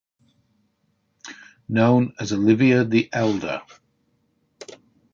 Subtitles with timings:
[1.69, 3.61] Known as Olivier the Elder.